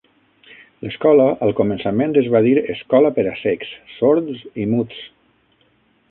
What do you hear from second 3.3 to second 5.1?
a cecs, sords i muts".